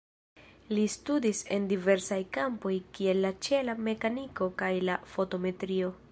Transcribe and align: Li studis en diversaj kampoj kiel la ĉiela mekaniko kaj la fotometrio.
Li 0.75 0.83
studis 0.93 1.41
en 1.57 1.67
diversaj 1.73 2.19
kampoj 2.37 2.73
kiel 2.97 3.21
la 3.25 3.31
ĉiela 3.47 3.75
mekaniko 3.89 4.47
kaj 4.63 4.71
la 4.91 4.97
fotometrio. 5.13 5.91